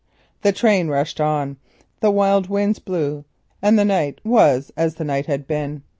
[0.41, 1.57] The train rushed on,
[1.99, 3.23] the wild winds blew,
[3.61, 5.83] and the night was as the night had been.